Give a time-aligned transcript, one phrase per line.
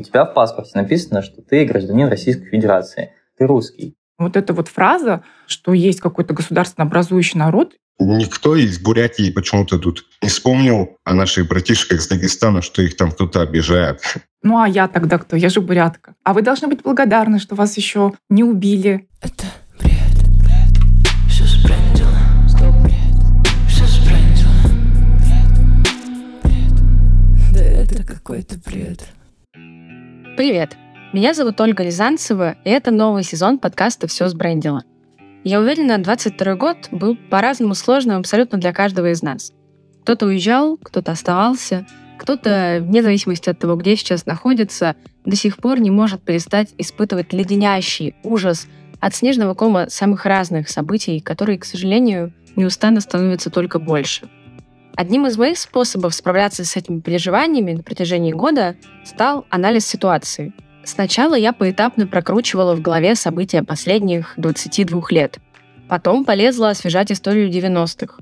[0.00, 3.94] у тебя в паспорте написано, что ты гражданин Российской Федерации, ты русский.
[4.18, 10.06] Вот эта вот фраза, что есть какой-то государственно образующий народ, Никто из Бурятии почему-то тут
[10.22, 14.00] не вспомнил о наших братишках из Дагестана, что их там кто-то обижает.
[14.42, 15.36] Ну а я тогда кто?
[15.36, 16.14] Я же бурятка.
[16.24, 19.06] А вы должны быть благодарны, что вас еще не убили.
[19.20, 19.44] Это
[30.40, 30.74] Привет!
[31.12, 34.84] Меня зовут Ольга Рязанцева, и это новый сезон подкаста «Все сбрендило».
[35.44, 39.52] Я уверена, 22 год был по-разному сложным абсолютно для каждого из нас.
[40.02, 45.78] Кто-то уезжал, кто-то оставался, кто-то, вне зависимости от того, где сейчас находится, до сих пор
[45.78, 48.66] не может перестать испытывать леденящий ужас
[48.98, 54.30] от снежного кома самых разных событий, которые, к сожалению, неустанно становятся только больше.
[54.96, 60.52] Одним из моих способов справляться с этими переживаниями на протяжении года стал анализ ситуации—
[60.84, 65.38] Сначала я поэтапно прокручивала в голове события последних 22 лет.
[65.88, 68.16] Потом полезла освежать историю 90-х.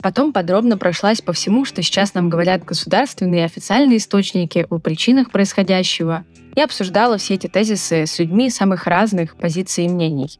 [0.00, 5.30] Потом подробно прошлась по всему, что сейчас нам говорят государственные и официальные источники о причинах
[5.30, 6.24] происходящего,
[6.54, 10.38] и обсуждала все эти тезисы с людьми самых разных позиций и мнений.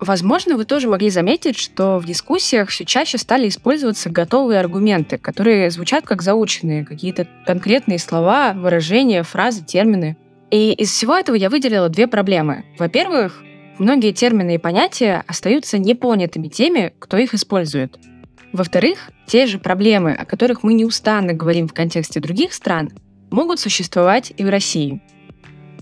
[0.00, 5.70] Возможно, вы тоже могли заметить, что в дискуссиях все чаще стали использоваться готовые аргументы, которые
[5.70, 10.16] звучат как заученные, какие-то конкретные слова, выражения, фразы, термины—
[10.50, 12.64] и из всего этого я выделила две проблемы.
[12.78, 13.42] Во-первых,
[13.78, 17.98] многие термины и понятия остаются непонятыми теми, кто их использует.
[18.52, 22.90] Во-вторых, те же проблемы, о которых мы неустанно говорим в контексте других стран,
[23.30, 25.02] могут существовать и в России.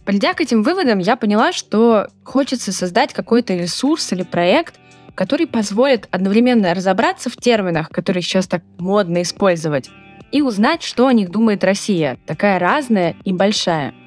[0.07, 4.77] Придя к этим выводам, я поняла, что хочется создать какой-то ресурс или проект,
[5.15, 9.91] который позволит одновременно разобраться в терминах, которые сейчас так модно использовать,
[10.33, 13.93] и узнать, что о них думает Россия, такая разная и большая–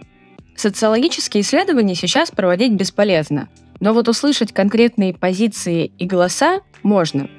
[0.59, 3.47] Социологические исследования сейчас проводить бесполезно,
[3.79, 7.29] но вот услышать конкретные позиции и голоса можно.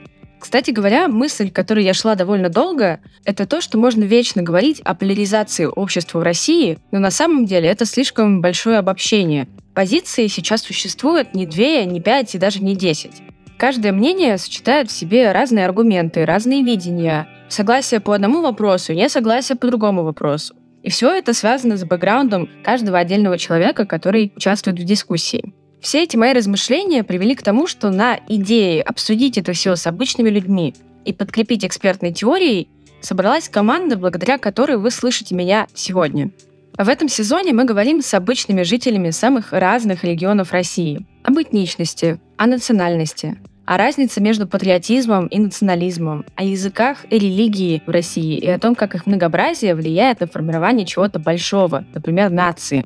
[0.40, 4.94] Кстати говоря, мысль, которой я шла довольно долго, это то, что можно вечно говорить о
[4.94, 9.48] поляризации общества в России, но на самом деле это слишком большое обобщение.
[9.74, 13.22] Позиции сейчас существуют не две, не пять и даже не десять.
[13.58, 19.66] Каждое мнение сочетает в себе разные аргументы, разные видения, согласие по одному вопросу, несогласие по
[19.66, 20.54] другому вопросу.
[20.82, 25.52] И все это связано с бэкграундом каждого отдельного человека, который участвует в дискуссии.
[25.80, 30.28] Все эти мои размышления привели к тому, что на идее обсудить это все с обычными
[30.28, 30.74] людьми
[31.06, 32.68] и подкрепить экспертной теорией
[33.00, 36.30] собралась команда, благодаря которой вы слышите меня сегодня.
[36.76, 41.06] В этом сезоне мы говорим с обычными жителями самых разных регионов России.
[41.22, 47.90] Об этничности, о национальности, о разнице между патриотизмом и национализмом, о языках и религии в
[47.90, 52.84] России и о том, как их многообразие влияет на формирование чего-то большого, например, нации.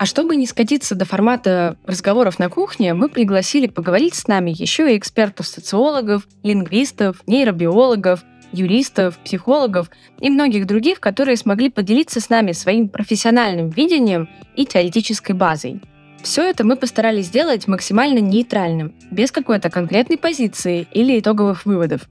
[0.00, 4.94] А чтобы не скатиться до формата разговоров на кухне, мы пригласили поговорить с нами еще
[4.94, 12.88] и экспертов-социологов, лингвистов, нейробиологов, юристов, психологов и многих других, которые смогли поделиться с нами своим
[12.88, 15.82] профессиональным видением и теоретической базой.
[16.22, 22.08] Все это мы постарались сделать максимально нейтральным, без какой-то конкретной позиции или итоговых выводов.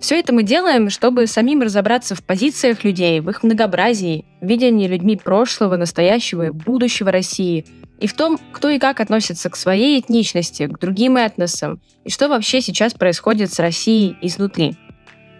[0.00, 5.16] Все это мы делаем, чтобы самим разобраться в позициях людей, в их многообразии, видении людьми
[5.16, 7.64] прошлого, настоящего и будущего России,
[7.98, 12.28] и в том, кто и как относится к своей этничности, к другим этносам, и что
[12.28, 14.76] вообще сейчас происходит с Россией изнутри.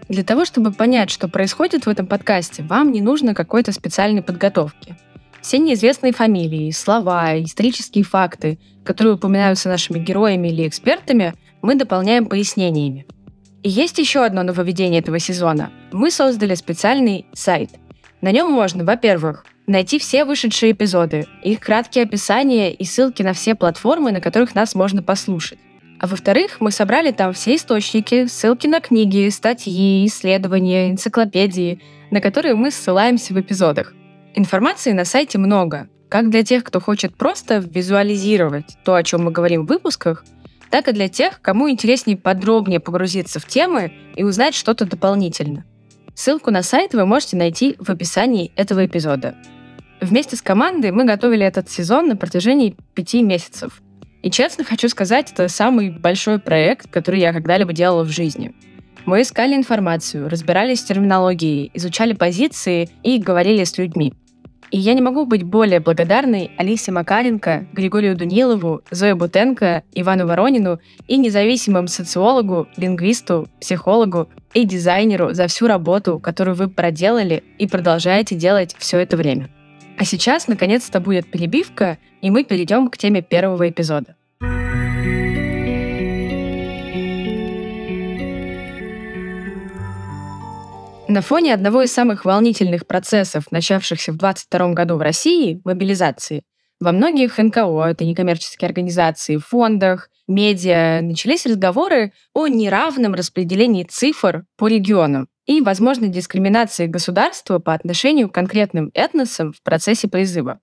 [0.09, 4.97] Для того, чтобы понять, что происходит в этом подкасте, вам не нужно какой-то специальной подготовки.
[5.43, 13.07] Все неизвестные фамилии, слова, исторические факты, которые упоминаются нашими героями или экспертами, мы дополняем пояснениями.
[13.67, 15.73] И есть еще одно нововведение этого сезона.
[15.91, 17.71] Мы создали специальный сайт.
[18.21, 23.57] На нем можно, во-первых, найти все вышедшие эпизоды, их краткие описания и ссылки на все
[23.57, 25.59] платформы, на которых нас можно послушать.
[25.99, 31.81] А во-вторых, мы собрали там все источники, ссылки на книги, статьи, исследования, энциклопедии,
[32.13, 33.95] на которые мы ссылаемся в эпизодах.
[34.37, 39.33] Информации на сайте много, как для тех, кто хочет просто визуализировать то, о чем мы
[39.33, 40.25] говорим в выпусках,
[40.71, 45.65] так и для тех, кому интереснее подробнее погрузиться в темы и узнать что-то дополнительно.
[46.15, 49.35] Ссылку на сайт вы можете найти в описании этого эпизода.
[50.01, 53.83] Вместе с командой мы готовили этот сезон на протяжении пяти месяцев.
[54.23, 58.55] И честно хочу сказать, это самый большой проект, который я когда-либо делала в жизни.
[59.05, 64.15] Мы искали информацию, разбирались с терминологией, изучали позиции и говорили с людьми–
[64.71, 70.81] и я не могу быть более благодарной Алисе Макаренко, Григорию Дунилову, Зое Бутенко, Ивану Воронину
[71.07, 78.35] и независимым социологу, лингвисту, психологу и дизайнеру за всю работу, которую вы проделали и продолжаете
[78.35, 79.51] делать все это время.
[79.99, 84.16] А сейчас, наконец-то, будет перебивка, и мы перейдем к теме первого эпизода.
[91.17, 96.43] На фоне одного из самых волнительных процессов, начавшихся в 2022 году в России, мобилизации,
[96.79, 104.69] во многих НКО, это некоммерческие организации, фондах, медиа, начались разговоры о неравном распределении цифр по
[104.69, 110.61] регионам и возможной дискриминации государства по отношению к конкретным этносам в процессе призыва.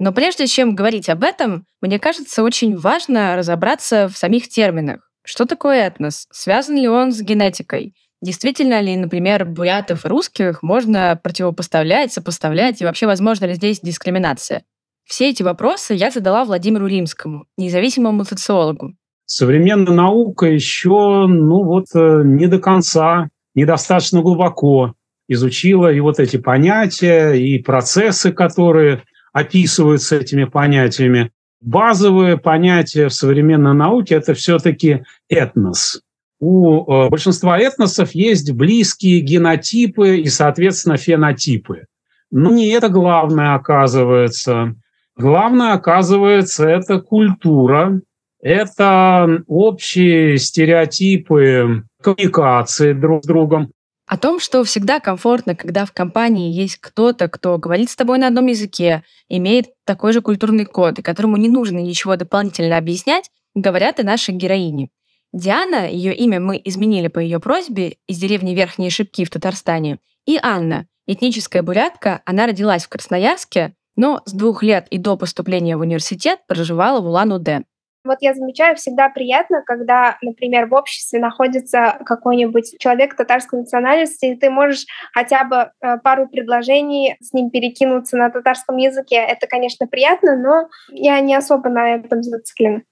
[0.00, 5.12] Но прежде чем говорить об этом, мне кажется очень важно разобраться в самих терминах.
[5.24, 6.26] Что такое этнос?
[6.32, 7.94] Связан ли он с генетикой?
[8.22, 14.62] Действительно ли, например, бурятов и русских можно противопоставлять, сопоставлять, и вообще возможно ли здесь дискриминация?
[15.04, 18.94] Все эти вопросы я задала Владимиру Римскому, независимому социологу.
[19.26, 24.94] Современная наука еще, ну вот, э, не до конца, недостаточно глубоко
[25.28, 29.02] изучила и вот эти понятия, и процессы, которые
[29.32, 31.32] описываются этими понятиями.
[31.60, 36.02] Базовые понятия в современной науке– это все-таки этнос
[36.42, 41.84] у э, большинства этносов есть близкие генотипы и, соответственно, фенотипы.
[42.32, 44.74] Но не это главное оказывается.
[45.16, 48.00] Главное, оказывается, это культура,
[48.40, 53.70] это общие стереотипы коммуникации друг с другом.
[54.08, 58.26] О том, что всегда комфортно, когда в компании есть кто-то, кто говорит с тобой на
[58.26, 64.00] одном языке, имеет такой же культурный код, и которому не нужно ничего дополнительно объяснять, говорят
[64.00, 64.90] и наши героини.
[65.32, 70.38] Диана, ее имя мы изменили по ее просьбе, из деревни Верхние Шипки в Татарстане, и
[70.40, 75.80] Анна, этническая бурятка, она родилась в Красноярске, но с двух лет и до поступления в
[75.80, 77.62] университет проживала в Улан-Удэ.
[78.04, 84.36] Вот я замечаю, всегда приятно, когда, например, в обществе находится какой-нибудь человек татарской национальности, и
[84.36, 89.16] ты можешь хотя бы э, пару предложений с ним перекинуться на татарском языке.
[89.16, 92.82] Это, конечно, приятно, но я не особо на этом зациклена.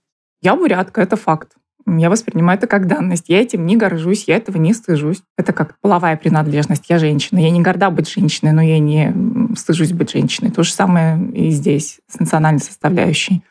[0.43, 1.57] Я бурятка, это факт.
[1.87, 3.29] Я воспринимаю это как данность.
[3.29, 5.23] Я этим не горжусь, я этого не стыжусь.
[5.37, 6.85] Это как половая принадлежность.
[6.89, 7.39] Я женщина.
[7.39, 9.15] Я не горда быть женщиной, но я не
[9.57, 10.51] стыжусь быть женщиной.
[10.51, 13.43] То же самое и здесь с национальной составляющей.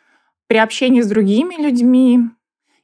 [0.48, 2.22] При общении с другими людьми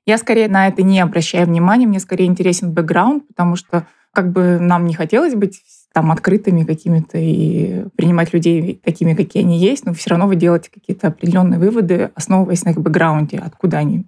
[0.06, 1.88] я скорее на это не обращаю внимания.
[1.88, 5.62] Мне скорее интересен бэкграунд, потому что как бы нам не хотелось быть
[5.94, 10.70] там открытыми какими-то и принимать людей такими, какие они есть, но все равно вы делаете
[10.74, 14.06] какие-то определенные выводы, основываясь на их бэкграунде, откуда они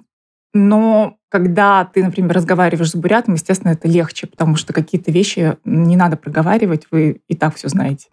[0.57, 5.95] но когда ты, например, разговариваешь с бурятом, естественно, это легче, потому что какие-то вещи не
[5.95, 8.07] надо проговаривать, вы и так все знаете.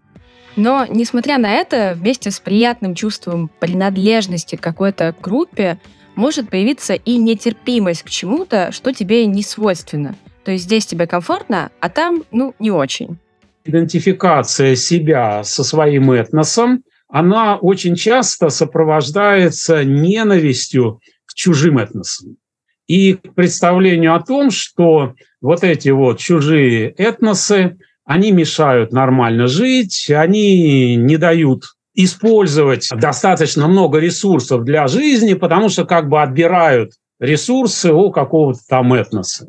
[0.56, 5.80] Но, несмотря на это, вместе с приятным чувством принадлежности к какой-то группе
[6.14, 10.14] может появиться и нетерпимость к чему-то, что тебе не свойственно.
[10.44, 13.18] То есть здесь тебе комфортно, а там, ну, не очень.
[13.64, 22.36] Идентификация себя со своим этносом, она очень часто сопровождается ненавистью к чужим этносам.
[22.86, 30.10] И к представлению о том, что вот эти вот чужие этносы, они мешают нормально жить,
[30.10, 31.64] они не дают
[31.94, 38.92] использовать достаточно много ресурсов для жизни, потому что как бы отбирают ресурсы у какого-то там
[38.92, 39.46] этноса.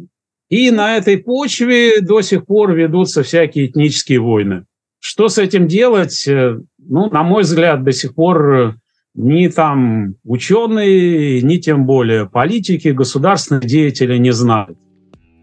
[0.50, 4.66] И на этой почве до сих пор ведутся всякие этнические войны.
[5.00, 6.28] Что с этим делать?
[6.28, 8.76] Э, ну, на мой взгляд, до сих пор
[9.16, 14.78] ни там ученые, ни тем более политики, государственные деятели не знают.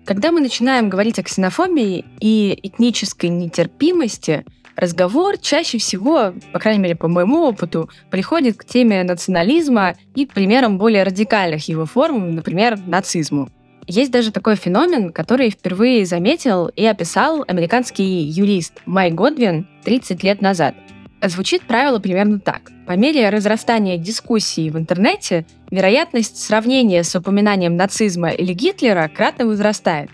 [0.05, 4.45] Когда мы начинаем говорить о ксенофобии и этнической нетерпимости,
[4.77, 10.33] разговор чаще всего, по крайней мере по моему опыту, приходит к теме национализма и к
[10.33, 13.49] примерам более радикальных его форм, например, нацизму.
[13.87, 20.41] Есть даже такой феномен, который впервые заметил и описал американский юрист Май Годвин 30 лет
[20.41, 20.75] назад–
[21.25, 22.73] Звучит правило примерно так.
[22.85, 30.11] По мере разрастания дискуссий в интернете, вероятность сравнения с упоминанием нацизма или Гитлера кратно возрастает.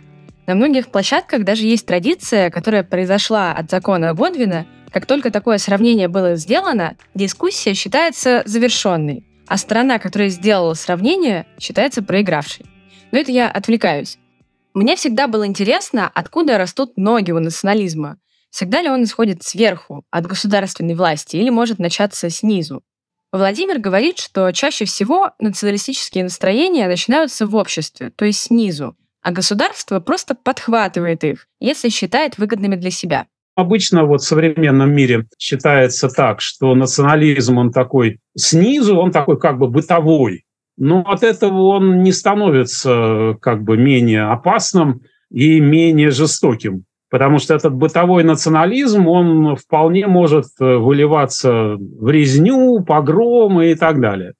[0.47, 4.67] На многих площадках даже есть традиция, которая произошла от закона Годвина.
[4.93, 12.03] Как только такое сравнение было сделано, дискуссия считается завершенной, а сторона, которая сделала сравнение, считается
[12.03, 12.67] проигравшей.
[13.12, 14.19] Но это я отвлекаюсь.
[14.75, 18.19] Мне всегда было интересно, откуда растут ноги у национализма–
[18.50, 22.83] Всегда ли он исходит сверху, от государственной власти, или может начаться снизу?
[23.31, 30.00] Владимир говорит, что чаще всего националистические настроения начинаются в обществе, то есть снизу, а государство
[30.00, 33.26] просто подхватывает их, если считает выгодными для себя.
[33.55, 39.59] Обычно вот в современном мире считается так, что национализм, он такой снизу, он такой как
[39.59, 40.45] бы бытовой.
[40.76, 46.85] Но от этого он не становится как бы менее опасным и менее жестоким.
[47.11, 54.00] Потому что этот бытовой национализм, он вполне может э, выливаться в резню, погромы и так
[54.00, 54.35] далее.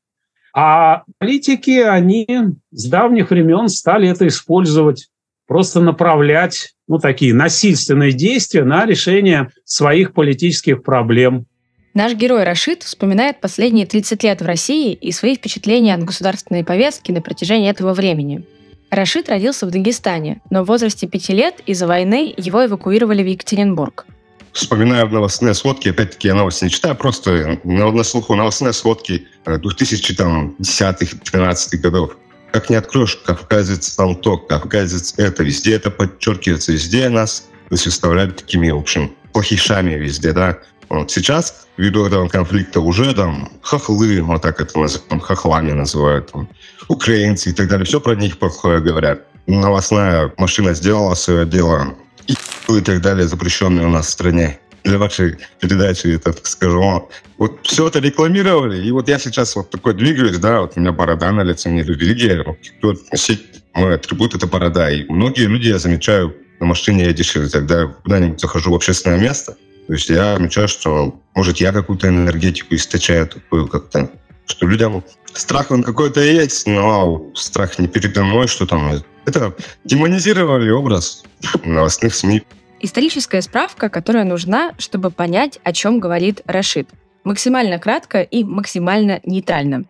[0.55, 2.27] А политики, они
[2.71, 5.09] с давних времен стали это использовать,
[5.47, 11.47] просто направлять ну, такие насильственные действия на решение своих политических проблем.
[11.95, 17.13] Наш герой Рашид вспоминает последние 30 лет в России и свои впечатления от государственной повестки
[17.13, 18.45] на протяжении этого времени.
[18.91, 24.07] Рашид родился в Дагестане, но в возрасте 5 лет из-за войны его эвакуировали в Екатеринбург.
[24.53, 31.77] Вспоминаю новостные сводки, опять-таки я новости не читаю, просто на, на слуху новостные сводки 2010-2013
[31.77, 32.17] годов.
[32.51, 38.71] Как не откроешь, кавказец там то, кавказец это, везде это подчеркивается, везде нас выставляют такими,
[38.71, 40.59] в общем, плохишами везде, да.
[40.89, 46.49] Вот сейчас, ввиду этого конфликта, уже там хохлы, вот так это называют, хохлами называют, там,
[46.89, 49.23] украинцы и так далее, все про них плохое говорят.
[49.47, 51.95] Новостная машина сделала свое дело,
[52.27, 52.35] и,
[52.69, 54.59] и так далее, запрещенные у нас в стране.
[54.85, 57.11] Для вашей передачи это скажу.
[57.37, 60.93] Вот все это рекламировали, и вот я сейчас вот такой двигаюсь, да, вот у меня
[60.93, 63.43] борода на лице, мне кто носить
[63.75, 64.91] мой атрибут это борода.
[64.91, 69.57] И многие люди, я замечаю, на машине едешь, или тогда куда-нибудь захожу в общественное место,
[69.89, 74.11] то есть я замечаю, что, может, я какую-то энергетику источаю такую как-то,
[74.45, 75.03] что людям
[75.33, 79.03] страх он какой-то есть, но страх не передо мной, что там.
[79.25, 79.55] Это
[79.85, 81.25] демонизировали образ
[81.65, 82.43] новостных СМИ.
[82.81, 86.91] Историческая справка, которая нужна, чтобы понять, о чем говорит Рашид.
[87.25, 89.85] Максимально кратко и максимально нейтрально.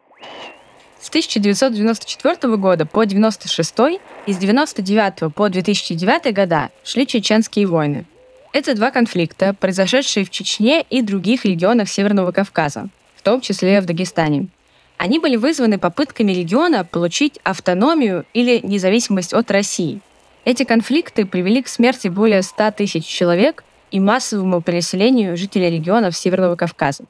[1.01, 8.07] С 1994 года по 1996 и с 1999 по 2009 года шли чеченские войны.
[8.53, 13.85] Это два конфликта, произошедшие в Чечне и других регионах Северного Кавказа, в том числе в
[13.85, 14.49] Дагестане.
[14.97, 20.01] Они были вызваны попытками региона получить автономию или независимость от России.
[20.45, 26.57] Эти конфликты привели к смерти более 100 тысяч человек и массовому переселению жителей регионов Северного
[26.57, 27.05] Кавказа.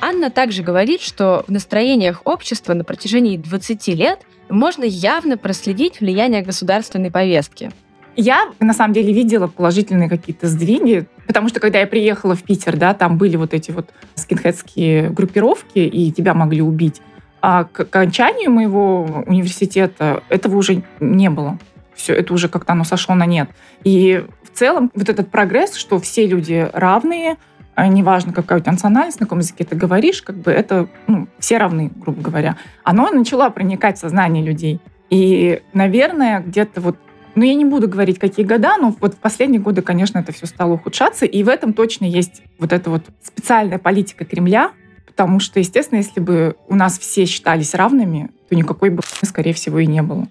[0.00, 4.20] Анна также говорит, что в настроениях общества на протяжении 20 лет
[4.50, 7.72] можно явно проследить влияние государственной повестки–
[8.20, 12.76] я, на самом деле, видела положительные какие-то сдвиги, потому что, когда я приехала в Питер,
[12.76, 17.00] да, там были вот эти вот скинхедские группировки, и тебя могли убить.
[17.40, 21.58] А к окончанию моего университета этого уже не было.
[21.94, 23.50] Все, это уже как-то оно сошло на нет.
[23.84, 27.36] И в целом вот этот прогресс, что все люди равные,
[27.76, 31.28] а неважно, какая у тебя национальность, на каком языке ты говоришь, как бы это, ну,
[31.38, 32.56] все равны, грубо говоря.
[32.82, 34.80] Оно начало проникать в сознание людей.
[35.10, 36.96] И, наверное, где-то вот
[37.38, 40.46] но я не буду говорить, какие года, но вот в последние годы, конечно, это все
[40.46, 41.24] стало ухудшаться.
[41.24, 44.72] И в этом точно есть вот эта вот специальная политика Кремля,
[45.06, 49.78] потому что, естественно, если бы у нас все считались равными, то никакой бы, скорее всего,
[49.78, 50.26] и не было.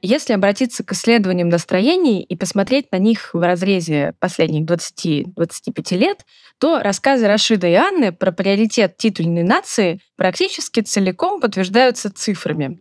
[0.00, 6.24] Если обратиться к исследованиям настроений и посмотреть на них в разрезе последних 20-25 лет,
[6.60, 12.78] то рассказы Рашида и Анны про приоритет титульной нации практически целиком подтверждаются цифрами.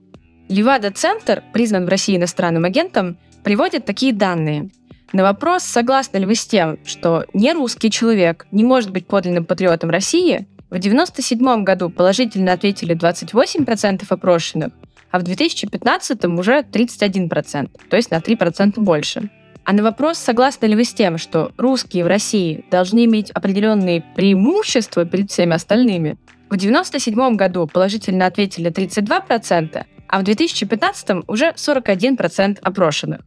[0.48, 4.70] Левада-центр признан в России иностранным агентом приводит такие данные.
[5.12, 9.46] На вопрос, согласны ли вы с тем, что не русский человек не может быть подлинным
[9.46, 14.74] патриотом России, в 1997 году положительно ответили 28% опрошенных,
[15.12, 19.30] а в 2015 уже 31%, то есть на 3% больше.
[19.66, 24.04] А на вопрос, согласны ли вы с тем, что русские в России должны иметь определенные
[24.16, 26.18] преимущества перед всеми остальными,
[26.50, 33.22] в 1997 году положительно ответили 32%, а в 2015 уже 41% опрошенных.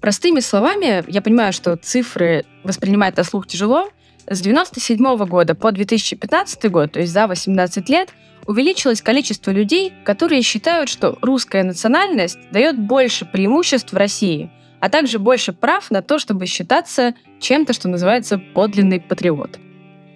[0.00, 3.90] Простыми словами, я понимаю, что цифры воспринимать на слух тяжело.
[4.20, 8.14] С 1997 года по 2015 год, то есть за 18 лет,
[8.46, 15.18] увеличилось количество людей, которые считают, что русская национальность дает больше преимуществ в России, а также
[15.18, 19.58] больше прав на то, чтобы считаться чем-то, что называется подлинный патриот.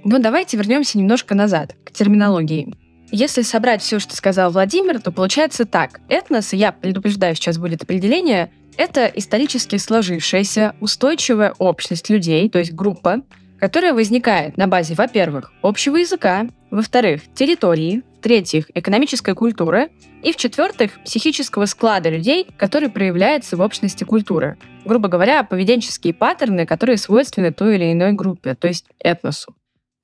[0.04, 2.74] Но давайте вернемся немножко назад, к терминологии.
[3.16, 6.00] Если собрать все, что сказал Владимир, то получается так.
[6.08, 13.22] Этнос, я предупреждаю, сейчас будет определение, это исторически сложившаяся устойчивая общность людей, то есть группа,
[13.60, 19.90] которая возникает на базе, во-первых, общего языка, во-вторых, территории, в-третьих, экономической культуры
[20.24, 24.58] и, в-четвертых, психического склада людей, который проявляется в общности культуры.
[24.84, 29.54] Грубо говоря, поведенческие паттерны, которые свойственны той или иной группе, то есть этносу.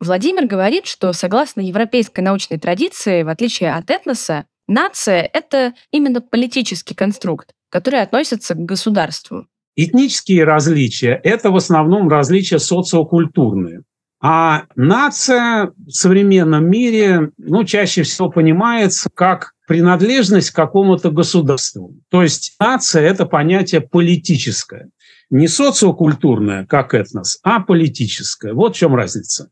[0.00, 6.94] Владимир говорит, что согласно европейской научной традиции, в отличие от этноса, нация— это именно политический
[6.94, 9.46] конструкт, который относится к государству.
[9.76, 13.82] Этнические различия– это в основном различия социокультурные.
[14.22, 21.94] А нация в современном мире ну, чаще всего понимается как принадлежность к какому-то государству.
[22.10, 24.88] То есть нация– это понятие политическое.
[25.30, 28.52] не социокультурное, как этнос, а политическое.
[28.52, 29.50] Вот в чем разница.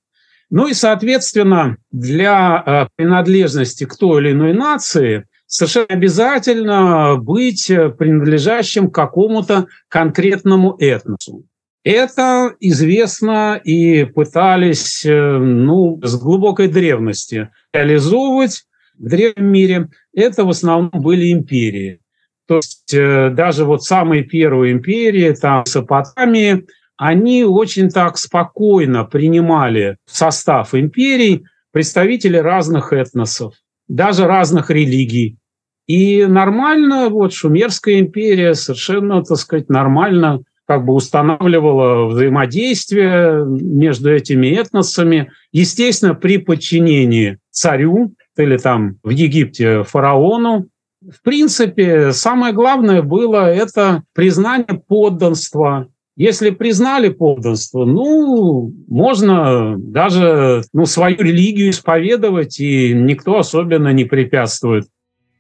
[0.51, 8.91] Ну и, соответственно, для э, принадлежности к той или иной нации совершенно обязательно быть принадлежащим
[8.91, 11.45] к какому-то конкретному этносу.
[11.85, 18.65] Это известно и пытались ну, с глубокой древности реализовывать
[18.99, 19.89] в древнем мире.
[20.15, 22.01] Это в основном были империи.
[22.49, 26.67] То есть э, даже вот самые первые империи, там, Сопотамии,
[26.99, 33.55] они очень так спокойно принимали в состав империй представителей разных этносов,
[33.89, 35.39] даже разных религий.
[35.87, 44.49] И нормально, вот Шумерская империя совершенно, так сказать, нормально как бы устанавливала взаимодействие между этими
[44.49, 50.69] этносами, естественно, при подчинении царю или там в Египте фараону,
[51.01, 55.89] в принципе, самое главное было это признание подданства.
[56.19, 64.89] Если признали подданство, ну, можно даже ну, свою религию исповедовать, и никто особенно не препятствует.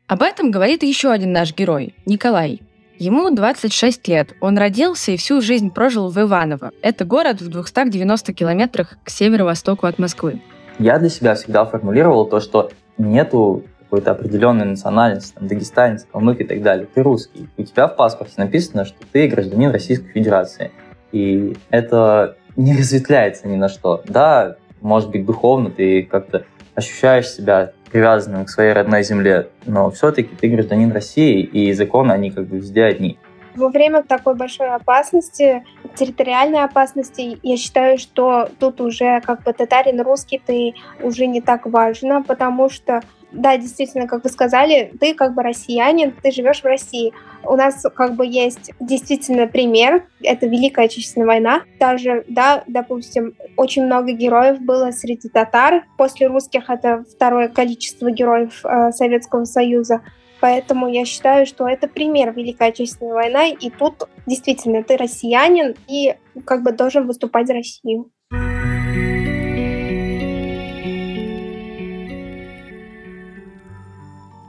[0.06, 2.60] Об этом говорит еще один наш герой, Николай.
[2.96, 4.34] Ему 26 лет.
[4.40, 6.70] Он родился и всю жизнь прожил в Иваново.
[6.80, 10.40] Это город в 290 километрах к северо-востоку от Москвы.
[10.78, 16.44] Я для себя всегда формулировал то, что нету какой-то определенной национальности, там, дагестанец, калмык и
[16.44, 17.48] так далее, ты русский.
[17.56, 20.70] У тебя в паспорте написано, что ты гражданин Российской Федерации.
[21.10, 24.02] И это не разветвляется ни на что.
[24.06, 30.36] Да, может быть, духовно ты как-то ощущаешь себя привязанным к своей родной земле, но все-таки
[30.36, 33.18] ты гражданин России, и законы, они как бы везде одни.
[33.56, 35.64] Во время такой большой опасности,
[35.96, 41.66] территориальной опасности, я считаю, что тут уже как бы татарин русский ты уже не так
[41.66, 46.64] важно, потому что да, действительно, как вы сказали, ты как бы россиянин, ты живешь в
[46.64, 47.12] России.
[47.44, 51.62] У нас как бы есть действительно пример, это Великая Отечественная война.
[51.78, 55.84] Даже, да, допустим, очень много героев было среди татар.
[55.98, 60.02] После русских это второе количество героев э, Советского Союза.
[60.40, 66.14] Поэтому я считаю, что это пример Великой Отечественной войны, и тут действительно ты россиянин и
[66.44, 68.10] как бы должен выступать за Россию.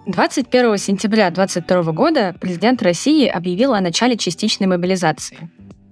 [0.10, 5.52] 21 сентября 2022 года президент России объявил о начале частичной мобилизации.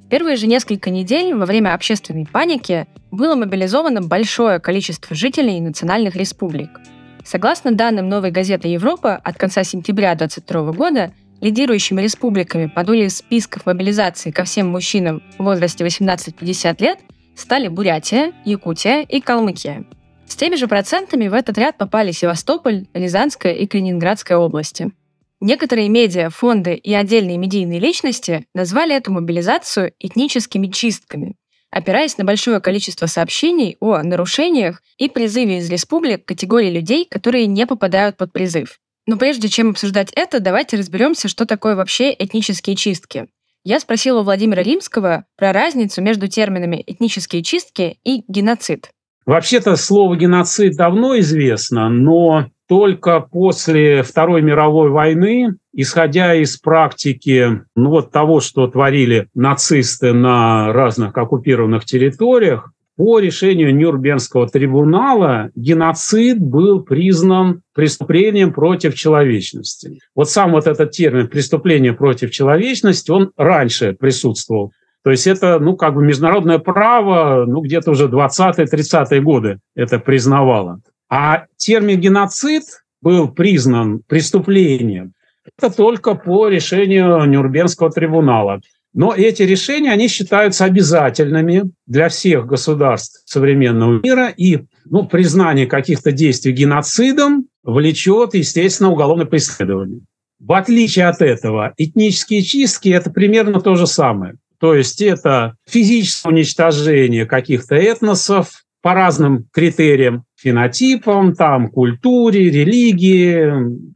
[0.10, 6.80] Первые же несколько недель во время общественной паники было мобилизовано большое количество жителей национальных республик.
[7.24, 13.68] Согласно данным новой газеты «Европа», от конца сентября 2022 года лидирующими республиками по доле списков
[13.68, 16.98] мобилизации ко всем мужчинам в возрасте 18-50 лет
[17.36, 19.86] стали Бурятия, Якутия и Калмыкия–
[20.28, 24.92] с теми же процентами в этот ряд попали Севастополь, Рязанская и Калининградская области.
[25.40, 31.36] Некоторые медиа, фонды и отдельные медийные личности назвали эту мобилизацию этническими чистками,
[31.70, 37.66] опираясь на большое количество сообщений о нарушениях и призыве из республик категории людей, которые не
[37.68, 38.80] попадают под призыв.
[39.06, 43.28] Но прежде чем обсуждать это, давайте разберемся, что такое вообще этнические чистки.
[43.64, 48.90] Я спросила у Владимира Римского про разницу между терминами «этнические чистки» и «геноцид».
[49.28, 57.90] Вообще-то слово геноцид давно известно, но только после Второй мировой войны, исходя из практики ну,
[57.90, 66.82] вот того, что творили нацисты на разных оккупированных территориях, по решению Нюрнбергского трибунала геноцид был
[66.82, 70.00] признан преступлением против человечности.
[70.16, 74.72] Вот сам вот этот термин «преступление против человечности», он раньше присутствовал
[75.08, 80.82] то есть это, ну, как бы международное право, ну, где-то уже 20-30-е годы это признавало.
[81.10, 82.64] А термин геноцид
[83.02, 85.14] был признан преступлением.
[85.58, 88.60] Это только по решению Нюрнбергского трибунала.
[88.94, 96.12] Но эти решения, они считаются обязательными для всех государств современного мира, и ну, признание каких-то
[96.12, 100.02] действий геноцидом влечет, естественно, уголовное преследование.
[100.38, 104.36] В отличие от этого, этнические чистки– это примерно то же самое.
[104.60, 113.52] То есть это физическое уничтожение каких-то этносов по разным критериям, фенотипам, там, культуре, религии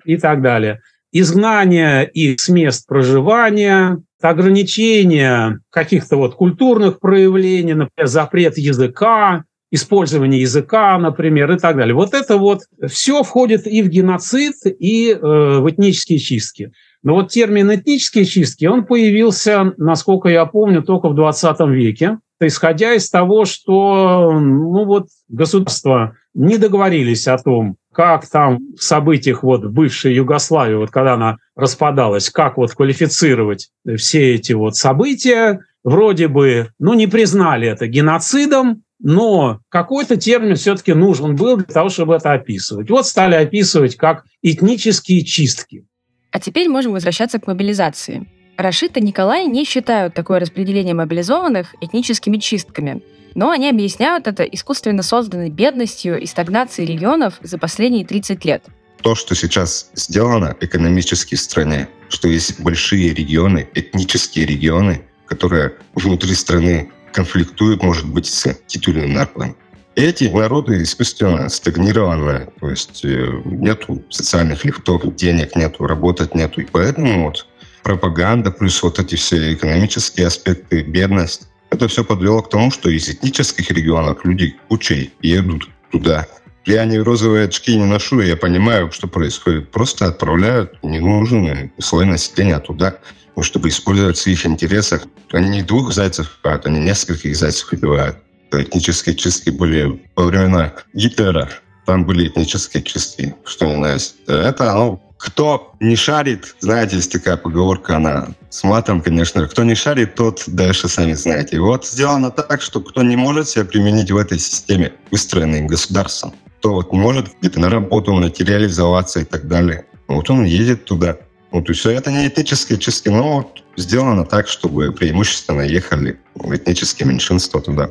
[0.06, 0.82] и так далее.
[1.12, 10.98] Изгнание их с мест проживания, ограничение каких-то вот культурных проявлений, например, запрет языка, использование языка,
[10.98, 11.96] например, и так далее.
[11.96, 16.72] Вот это вот все входит и в геноцид, и э, в этнические чистки.
[17.04, 22.94] Но вот термин «этнические чистки», он появился, насколько я помню, только в 20 веке, исходя
[22.94, 29.66] из того, что ну вот, государства не договорились о том, как там в событиях вот
[29.66, 36.70] бывшей Югославии, вот когда она распадалась, как вот квалифицировать все эти вот события, вроде бы,
[36.80, 42.34] ну, не признали это геноцидом, но какой-то термин все-таки нужен был для того, чтобы это
[42.34, 42.90] описывать.
[42.90, 45.86] Вот стали описывать как этнические чистки.
[46.32, 48.28] А теперь можем возвращаться к мобилизации.
[48.58, 53.02] Рашид и Николай не считают такое распределение мобилизованных этническими чистками,
[53.36, 58.64] но они объясняют это искусственно созданной бедностью и стагнацией регионов за последние 30 лет.
[59.02, 66.36] То, что сейчас сделано экономически в стране, что есть большие регионы, этнические регионы, которые внутри
[66.36, 69.56] страны конфликтуют, может быть, с титульным народом.
[69.96, 76.62] Эти народы искусственно стагнированные, то есть э, нету социальных лифтов, денег нету, работать нету.
[76.62, 77.46] И поэтому вот
[77.84, 83.10] пропаганда плюс вот эти все экономические аспекты, бедность, это все подвело к тому, что из
[83.10, 86.26] этнических регионов люди кучей едут туда.
[86.66, 89.72] Я не розовые очки не ношу, я понимаю, что происходит.
[89.72, 92.98] Просто отправляют ненужный слой населения туда,
[93.42, 95.04] чтобы использовать в своих интересах.
[95.32, 98.18] Они не двух зайцев убивают, они нескольких зайцев убивают.
[98.52, 101.50] Этнические чистки были во времена Гитлера.
[101.86, 104.00] Там были этнические чистки, что не знаю.
[104.28, 109.48] Это, ну, кто не шарит, знаете, есть такая поговорка, она с матом, конечно.
[109.48, 111.60] Кто не шарит, тот дальше сами знаете.
[111.60, 116.74] Вот сделано так, что кто не может себя применить в этой системе, выстроенной государством, кто
[116.74, 121.18] вот может где-то на работу материализоваться и так далее, вот он едет туда.
[121.52, 121.92] Вот и все.
[121.92, 127.90] Это не этнические чистки, но вот сделано так, чтобы преимущественно ехали этнические меньшинства туда.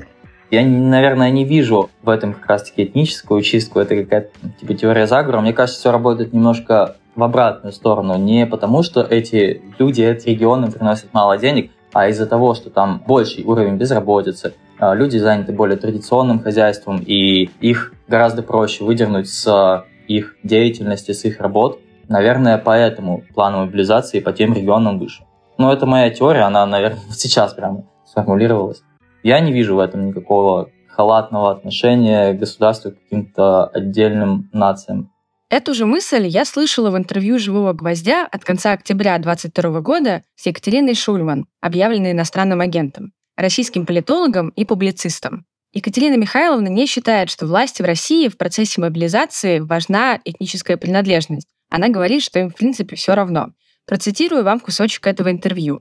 [0.51, 3.79] Я, наверное, не вижу в этом как раз-таки этническую чистку.
[3.79, 5.41] Это какая-то типа теория заговора.
[5.41, 8.17] Мне кажется, все работает немножко в обратную сторону.
[8.17, 13.03] Не потому, что эти люди, эти регионы приносят мало денег, а из-за того, что там
[13.07, 19.85] больший уровень безработицы, а, люди заняты более традиционным хозяйством, и их гораздо проще выдернуть с
[20.09, 21.81] их деятельности, с их работ.
[22.09, 25.25] Наверное, поэтому план мобилизации по тем регионам выше.
[25.59, 28.83] Но это моя теория, она, наверное, сейчас прямо сформулировалась.
[29.23, 35.11] Я не вижу в этом никакого халатного отношения государства к каким-то отдельным нациям.
[35.51, 40.47] Эту же мысль я слышала в интервью «Живого гвоздя» от конца октября 2022 года с
[40.47, 45.45] Екатериной Шульман, объявленной иностранным агентом, российским политологом и публицистом.
[45.73, 51.49] Екатерина Михайловна не считает, что власти в России в процессе мобилизации важна этническая принадлежность.
[51.69, 53.51] Она говорит, что им в принципе все равно.
[53.87, 55.81] Процитирую вам кусочек этого интервью.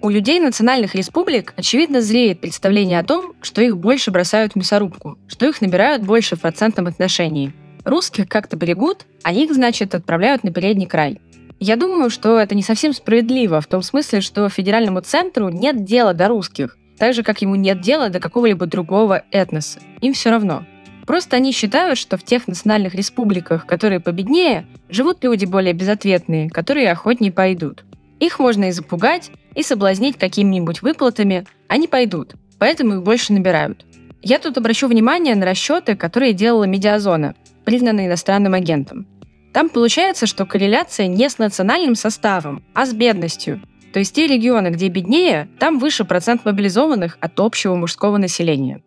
[0.00, 5.18] У людей национальных республик, очевидно, зреет представление о том, что их больше бросают в мясорубку,
[5.26, 7.52] что их набирают больше в процентном отношении.
[7.84, 11.20] Русских как-то берегут, а их, значит, отправляют на передний край.
[11.58, 16.14] Я думаю, что это не совсем справедливо, в том смысле, что федеральному центру нет дела
[16.14, 19.80] до русских, так же, как ему нет дела до какого-либо другого этноса.
[20.00, 20.64] Им все равно.
[21.08, 26.92] Просто они считают, что в тех национальных республиках, которые победнее, живут люди более безответные, которые
[26.92, 27.84] охотнее пойдут.
[28.20, 33.84] Их можно и запугать, и соблазнить какими-нибудь выплатами, они пойдут, поэтому их больше набирают.
[34.22, 39.08] Я тут обращу внимание на расчеты, которые делала Медиазона, признанная иностранным агентом.
[39.52, 43.60] Там получается, что корреляция не с национальным составом, а с бедностью.
[43.92, 48.80] То есть те регионы, где беднее, там выше процент мобилизованных от общего мужского населения.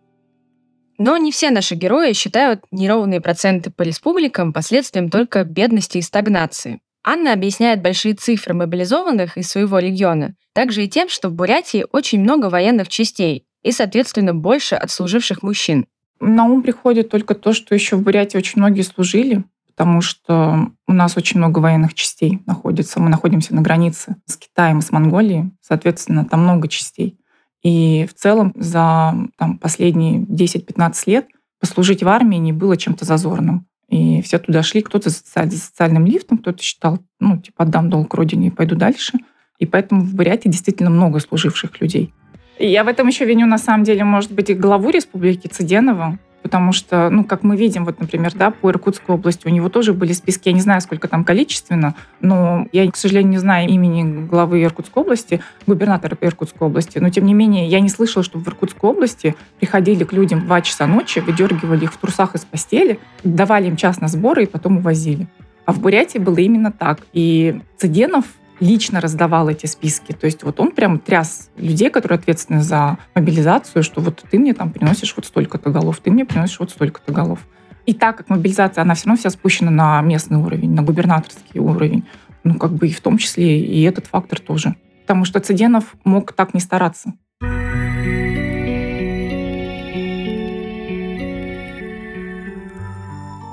[0.98, 6.80] Но не все наши герои считают неровные проценты по республикам последствием только бедности и стагнации.
[7.04, 12.22] Анна объясняет большие цифры мобилизованных из своего региона также и тем, что в Бурятии очень
[12.22, 15.88] много военных частей и, соответственно, больше отслуживших мужчин.
[16.20, 20.94] На ум приходит только то, что еще в Бурятии очень многие служили, потому что у
[20.94, 23.00] нас очень много военных частей находится.
[23.00, 27.18] Мы находимся на границе с Китаем и с Монголией, соответственно, там много частей.
[27.64, 31.28] И в целом за там, последние 10-15 лет
[31.60, 33.68] послужить в армии не было чем-то зазорным.
[33.92, 37.90] И все туда шли, кто-то за, социаль, за социальным лифтом, кто-то считал, ну, типа, отдам
[37.90, 39.20] долг родине и пойду дальше.
[39.60, 42.14] И поэтому в Бурятии действительно много служивших людей.
[42.58, 46.18] И я в этом еще виню, на самом деле, может быть, и главу республики Цыденова,
[46.42, 49.94] потому что, ну, как мы видим, вот, например, да, по Иркутской области, у него тоже
[49.94, 54.26] были списки, я не знаю, сколько там количественно, но я, к сожалению, не знаю имени
[54.26, 58.48] главы Иркутской области, губернатора Иркутской области, но, тем не менее, я не слышала, что в
[58.48, 63.00] Иркутской области приходили к людям в 2 часа ночи, выдергивали их в трусах из постели,
[63.24, 65.28] давали им час на сборы и потом увозили.
[65.66, 67.02] А в Бурятии было именно так.
[67.14, 68.26] И Цыденов
[68.62, 70.14] лично раздавал эти списки.
[70.14, 74.54] То есть вот он прям тряс людей, которые ответственны за мобилизацию, что вот ты мне
[74.54, 77.40] там приносишь вот столько-то голов, ты мне приносишь вот столько-то голов.
[77.86, 82.06] И так как мобилизация, она все равно вся спущена на местный уровень, на губернаторский уровень,
[82.44, 84.76] ну как бы и в том числе и этот фактор тоже.
[85.02, 87.14] Потому что Цыденов мог так не стараться.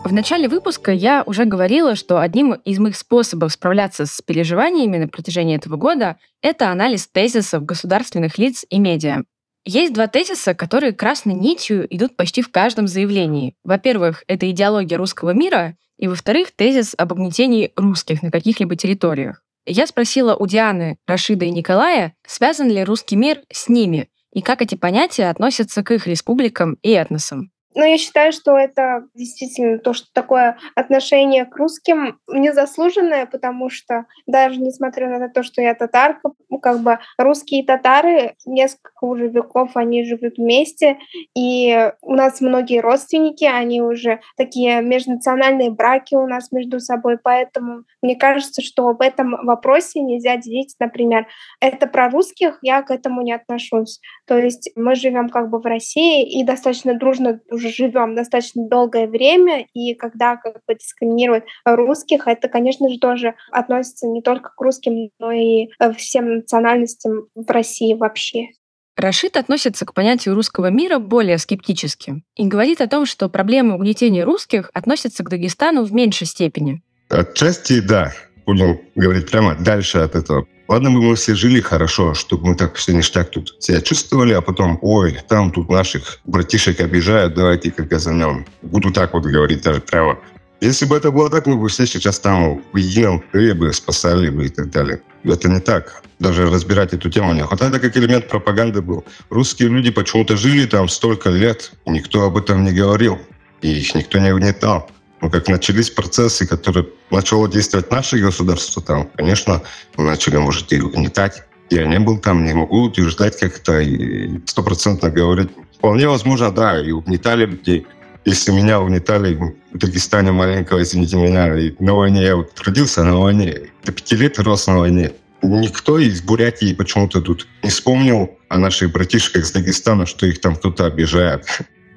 [0.08, 5.06] В начале выпуска я уже говорила, что одним из моих способов справляться с переживаниями на
[5.06, 9.24] протяжении этого года— это анализ тезисов государственных лиц и медиа.
[9.66, 13.54] Есть два тезиса, которые красной нитью идут почти в каждом заявлении.
[13.64, 19.42] Во-первых, это идеология русского мира, и, во-вторых, тезис об угнетении русских на каких-либо территориях.
[19.66, 24.62] Я спросила у Дианы, Рашида и Николая, связан ли русский мир с ними, и как
[24.62, 27.50] эти понятия относятся к их республикам и этносам.
[27.74, 34.06] Но я считаю, что это действительно то, что такое отношение к русским незаслуженное, потому что
[34.26, 36.30] даже несмотря на то, что я татарка,
[36.62, 40.98] как бы русские татары несколько уже веков, они живут вместе,
[41.36, 47.84] и у нас многие родственники, они уже такие межнациональные браки у нас между собой, поэтому
[48.02, 51.26] мне кажется, что об этом вопросе нельзя делить, например,
[51.60, 54.00] это про русских, я к этому не отношусь.
[54.26, 59.06] То есть мы живем как бы в России и достаточно дружно уже живем достаточно долгое
[59.06, 64.60] время, и когда как бы дискриминируют русских, это, конечно же, тоже относится не только к
[64.60, 68.48] русским, но и э, всем национальностям в России вообще.
[68.96, 74.24] Рашид относится к понятию русского мира более скептически и говорит о том, что проблемы угнетения
[74.24, 76.82] русских относятся к Дагестану в меньшей степени.
[77.08, 78.12] Отчасти да,
[78.44, 80.46] будем говорить прямо дальше от этого.
[80.68, 84.42] Ладно бы мы все жили хорошо, чтобы мы так все ништяк тут себя чувствовали, а
[84.42, 88.46] потом, ой, там тут наших братишек обижают, давайте как газанем.
[88.60, 90.18] Буду так вот говорить даже прямо.
[90.60, 94.28] Если бы это было так, мы бы все сейчас там в едином крыле бы спасали
[94.28, 95.00] бы и так далее.
[95.24, 96.02] Это не так.
[96.18, 97.74] Даже разбирать эту тему не хватает.
[97.74, 99.04] Это как элемент пропаганды был.
[99.30, 103.18] Русские люди почему-то жили там столько лет, никто об этом не говорил,
[103.62, 109.08] и их никто не угнетал ну, как начались процессы, которые начало действовать наше государство там,
[109.16, 109.62] конечно,
[109.96, 111.42] начали, может, и угнетать.
[111.70, 115.50] Я не был там, не могу утверждать как-то и стопроцентно говорить.
[115.76, 117.86] Вполне возможно, да, и угнетали людей.
[118.24, 123.16] Если меня угнетали в Дагестане маленького, извините меня, и на войне, я вот родился на
[123.16, 125.12] войне, до пяти лет рос на войне.
[125.42, 130.56] Никто из Бурятии почему-то тут не вспомнил о наших братишках из Дагестана, что их там
[130.56, 131.46] кто-то обижает.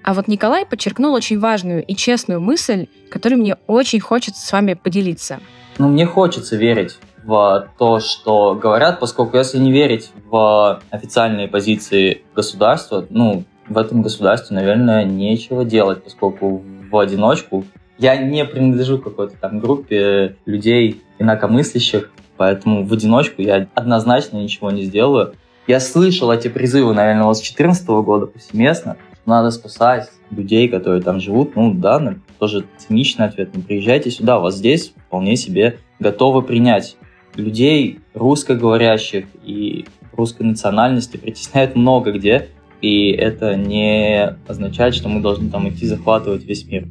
[0.04, 4.74] А вот Николай подчеркнул очень важную и честную мысль, которой мне очень хочется с вами
[4.74, 5.40] поделиться.
[5.78, 12.24] Ну, мне хочется верить в то, что говорят, поскольку если не верить в официальные позиции
[12.36, 17.64] государства, ну, в этом государстве, наверное, нечего делать, поскольку в одиночку
[17.98, 24.84] я не принадлежу какой-то там группе людей инакомыслящих, поэтому в одиночку я однозначно ничего не
[24.84, 25.36] сделаю.
[25.68, 31.56] Я слышал эти призывы, наверное, с 2014 года повсеместно, надо спасать людей, которые там живут.
[31.56, 33.50] Ну да, тоже циничный ответ.
[33.54, 36.98] Ну, приезжайте сюда, вас здесь вполне себе готовы принять.
[37.36, 42.50] Людей русскоговорящих и русской национальности притесняют много где,
[42.82, 46.88] и это не означает, что мы должны там идти захватывать весь мир.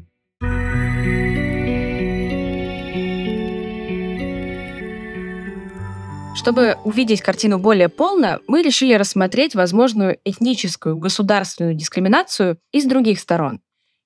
[6.40, 13.61] Чтобы увидеть картину более полно, мы решили рассмотреть возможную этническую государственную дискриминацию из других сторон.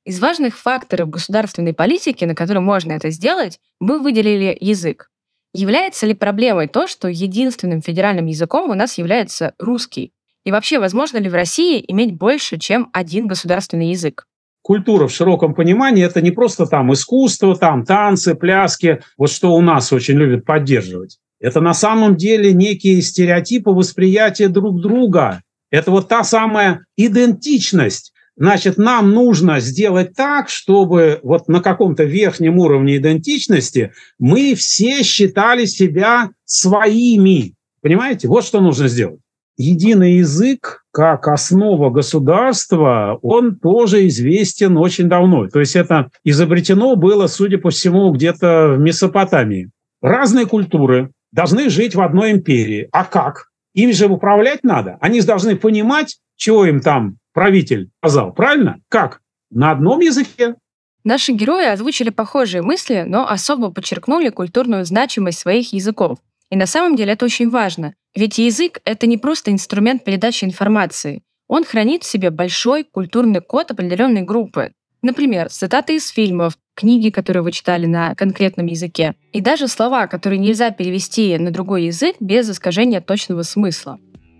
[0.05, 5.13] Из важных факторов государственной политики, на которые можно это сделать, мы выделили язык.
[5.53, 10.13] Является ли проблемой то, что единственным федеральным языком у нас является русский?
[10.43, 14.27] И вообще, возможно ли в России иметь больше, чем один государственный язык?
[14.61, 19.61] Культура в широком понимании– это не просто там искусство, там танцы, пляски, вот что у
[19.61, 21.21] нас очень любят поддерживать.
[21.45, 25.43] Это на самом деле некие стереотипы восприятия друг друга.
[25.71, 28.15] Это вот та самая идентичность.
[28.35, 35.67] Значит, нам нужно сделать так, чтобы вот на каком-то верхнем уровне идентичности мы все считали
[35.67, 37.53] себя своими.
[37.83, 38.27] Понимаете?
[38.27, 39.21] Вот что нужно сделать.
[39.59, 45.47] Единый язык как основа государства, он тоже известен очень давно.
[45.49, 49.69] То есть это изобретено было, судя по всему, где-то в Месопотамии.
[50.01, 52.89] Разные культуры, должны жить в одной империи.
[52.93, 53.51] А как?
[53.75, 54.99] Им же управлять надо.
[55.01, 58.33] Они же должны понимать, чего им там правитель сказал.
[58.33, 58.79] Правильно?
[58.89, 59.21] Как?
[59.51, 60.55] На одном языке.
[61.03, 66.19] Наши герои озвучили похожие мысли, но особо подчеркнули культурную значимость своих языков.
[66.51, 67.95] И на самом деле это очень важно.
[68.15, 71.23] Ведь язык— это не просто инструмент передачи информации.
[71.49, 74.73] Он хранит в себе большой культурный код определенной группы.
[75.05, 80.39] Например, цитаты из фильмов, книги, которые вы читали на конкретном языке, и даже слова, которые
[80.39, 83.99] нельзя перевести на другой язык без искажения точного смысла.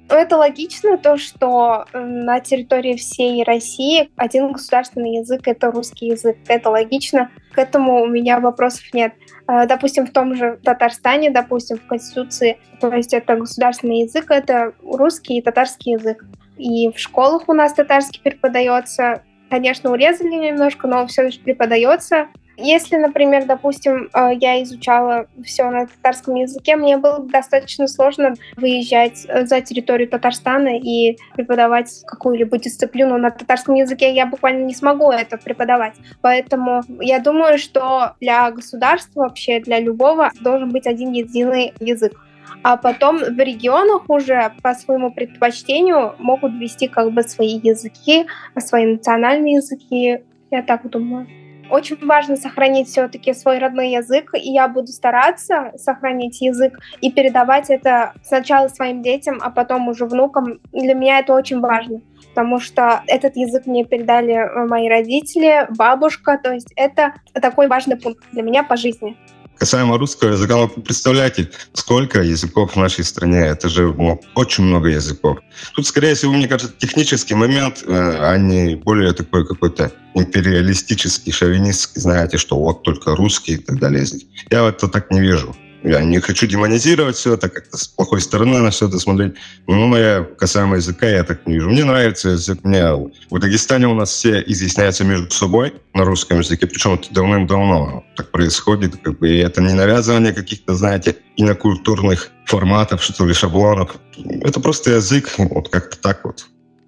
[0.09, 6.39] Это логично, то, что э, на территории всей России один государственный язык— это русский язык.
[6.49, 7.31] Это логично.
[7.53, 9.13] К этому у меня вопросов нет.
[9.47, 14.73] Э, допустим, в том же Татарстане, допустим, в Конституции, то есть это государственный язык, это
[14.83, 16.25] русский и татарский язык.
[16.57, 19.23] И в школах у нас татарский преподается,
[19.55, 22.27] конечно, урезали немножко, но все же преподается.
[22.57, 29.27] Если, например, допустим, э, я изучала все на татарском языке, мне было достаточно сложно выезжать
[29.29, 34.13] э, за территорию Татарстана и преподавать какую-либо дисциплину на татарском языке.
[34.13, 35.95] Я буквально не смогу это преподавать.
[36.21, 42.21] Поэтому я думаю, что для государства вообще, для любого, должен быть один единый язык
[42.63, 48.27] а потом в регионах уже по своему предпочтению могут вести как бы свои языки,
[48.59, 50.25] свои национальные языки.
[50.51, 51.27] Я так думаю.
[51.71, 57.71] Очень важно сохранить все-таки свой родной язык, и я буду стараться сохранить язык и передавать
[57.71, 60.61] это сначала своим детям, а потом уже внукам.
[60.73, 66.53] Для меня это очень важно, потому что этот язык мне передали мои родители, бабушка, то
[66.53, 69.17] есть это такой важный пункт для меня по жизни.
[69.59, 73.39] Касаемо русского языка, вы представляете, сколько языков в нашей стране?
[73.39, 75.39] Это же ну, очень много языков.
[75.75, 82.01] Тут, скорее всего, мне кажется, технический момент, э, а не более такой какой-то империалистический, шовинистский,
[82.01, 84.05] знаете, что вот только русский и так далее
[84.51, 85.55] Я это так не вижу.
[85.85, 89.35] Я не хочу демонизировать все это, как-то с плохой стороны на все это смотреть.
[89.67, 91.69] Но моя касаемо языка я так не вижу.
[91.69, 92.61] Мне нравится язык.
[92.65, 92.83] Мне...
[93.31, 98.31] В Дагестане у нас все изъясняются между собой на русском языке, причем это давным-давно так
[98.31, 98.97] происходит.
[98.97, 103.97] Как бы, и это не навязывание каких-то, знаете, инокультурных форматов, что ли, шаблонов.
[104.41, 106.47] Это просто язык, вот как-то так вот.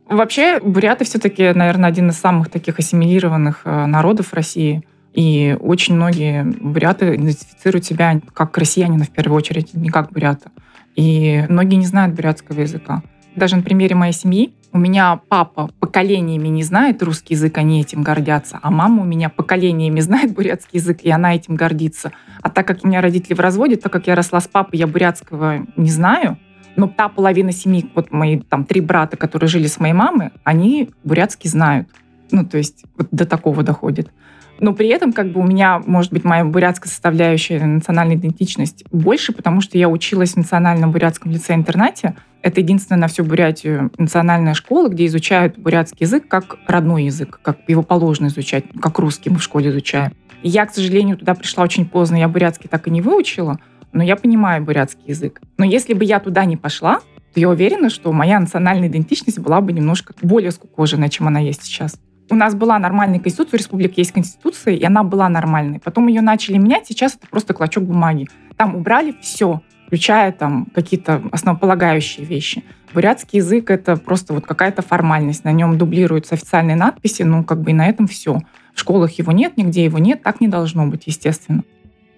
[0.08, 4.82] Вообще, буряты все-таки, наверное, один из самых таких ассимилированных э, народов России–
[5.16, 10.50] и очень многие буряты идентифицируют себя как россиянина в первую очередь, не как бурята.
[10.94, 13.02] И многие не знают бурятского языка.
[13.34, 18.02] Даже на примере моей семьи у меня папа поколениями не знает русский язык, они этим
[18.02, 22.12] гордятся, а мама у меня поколениями знает бурятский язык, и она этим гордится.
[22.42, 24.86] А так как у меня родители в разводе, так как я росла с папой, я
[24.86, 26.36] бурятского не знаю,
[26.76, 30.90] но та половина семьи, вот мои там три брата, которые жили с моей мамой, они
[31.04, 31.88] бурятский знают.
[32.30, 34.10] Ну, то есть вот до такого доходит.
[34.60, 39.32] Но при этом как бы у меня, может быть, моя бурятская составляющая, национальная идентичность больше,
[39.32, 42.16] потому что я училась в национальном бурятском лице-интернате.
[42.42, 47.58] Это единственная на всю Бурятию национальная школа, где изучают бурятский язык как родной язык, как
[47.66, 50.12] его положено изучать, как русский мы в школе изучаем.
[50.42, 53.58] Я, к сожалению, туда пришла очень поздно, я бурятский так и не выучила,
[53.92, 55.40] но я понимаю бурятский язык.
[55.58, 57.00] Но если бы я туда не пошла,
[57.34, 61.64] то я уверена, что моя национальная идентичность была бы немножко более скукоженная, чем она есть
[61.64, 61.98] сейчас
[62.30, 65.78] у нас была нормальная конституция, у республики есть конституция, и она была нормальной.
[65.78, 68.28] Потом ее начали менять, сейчас это просто клочок бумаги.
[68.56, 72.64] Там убрали все, включая там какие-то основополагающие вещи.
[72.92, 75.44] Бурятский язык— это просто вот какая-то формальность.
[75.44, 78.40] На нем дублируются официальные надписи, ну, как бы и на этом все.
[78.74, 81.62] В школах его нет, нигде его нет, так не должно быть, естественно.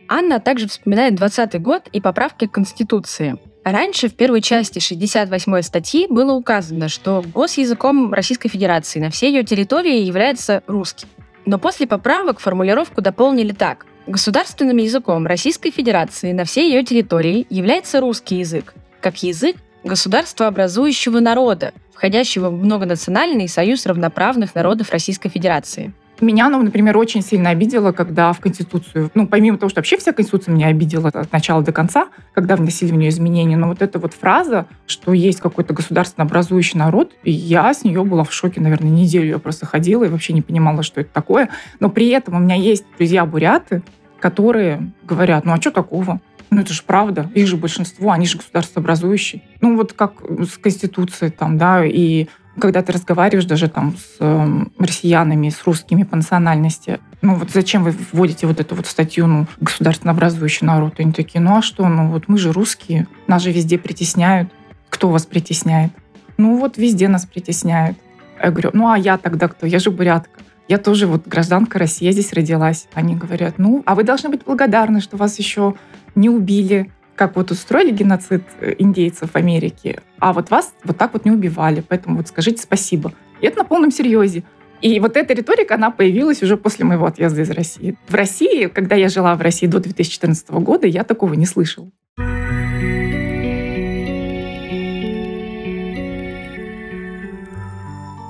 [0.09, 3.39] Анна также вспоминает 20 год и поправки к Конституции.
[3.65, 9.45] Раньше в первой части 68 статьи было указано, что госязыком Российской Федерации на всей ее
[9.45, 11.07] территории является русский.
[11.45, 13.87] Но после поправок формулировку дополнили так.
[14.07, 21.73] Государственным языком Российской Федерации на всей ее территории является русский язык, как язык государствообразующего народа,
[21.95, 25.93] входящего в многонациональный союз равноправных народов Российской Федерации.
[26.21, 30.13] Меня, ну, например, очень сильно обидело, когда в Конституцию, ну, помимо того, что вообще вся
[30.13, 33.99] Конституция меня обидела от начала до конца, когда вносили в нее изменения, но вот эта
[33.99, 38.61] вот фраза, что есть какой-то государственно образующий народ, и я с нее была в шоке,
[38.61, 41.51] наверное, неделю я просто ходила и вообще не понимала, что это такое.
[41.79, 43.83] Но при этом у меня есть друзья-буряты,
[44.19, 46.21] которые говорят, ну, а что такого?
[46.51, 47.31] Ну, это же правда.
[47.35, 49.43] Их же большинство, они же государствообразующие.
[49.61, 52.27] Ну, вот как с Конституцией там, да, и
[52.59, 57.85] когда ты разговариваешь даже там с э, россиянами, с русскими по национальности, ну вот зачем
[57.85, 60.95] вы вводите вот эту вот статью, ну, государственно образующий народ?
[60.99, 64.51] И они такие, ну а что, ну вот мы же русские, нас же везде притесняют.
[64.89, 65.93] Кто вас притесняет?
[66.37, 67.99] Ну вот везде нас притесняют.
[68.43, 69.67] Я говорю, ну а я тогда кто?
[69.67, 70.41] Я же бурятка.
[70.69, 72.89] Я тоже вот гражданка России, я здесь родилась.
[72.93, 75.75] Они говорят, ну, а вы должны быть благодарны, что вас еще
[76.15, 81.13] не убили, как вот устроили геноцид э, индейцев в Америке, а вот вас вот так
[81.13, 83.13] вот не убивали, поэтому вот скажите спасибо.
[83.41, 84.45] И это на полном серьезе.
[84.81, 87.99] И вот эта риторика, она появилась уже после моего отъезда из России.
[88.07, 91.91] В России, когда я жила в России до 2014 года, я такого не слышала.